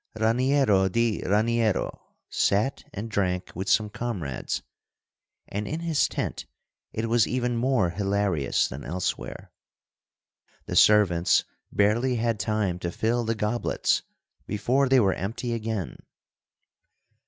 Raniero 0.17 0.91
di 0.91 1.21
Raniero 1.23 2.15
sat 2.27 2.83
and 2.91 3.07
drank 3.07 3.51
with 3.53 3.69
some 3.69 3.91
comrades; 3.91 4.63
and 5.47 5.67
in 5.67 5.81
his 5.81 6.07
tent 6.07 6.47
it 6.91 7.07
was 7.07 7.27
even 7.27 7.55
more 7.55 7.91
hilarious 7.91 8.67
than 8.67 8.83
elsewhere. 8.83 9.51
The 10.65 10.75
servants 10.75 11.43
barely 11.71 12.15
had 12.15 12.39
time 12.39 12.79
to 12.79 12.91
fill 12.91 13.25
the 13.25 13.35
goblets 13.35 14.01
before 14.47 14.89
they 14.89 14.99
were 14.99 15.13
empty 15.13 15.53
again. 15.53 15.97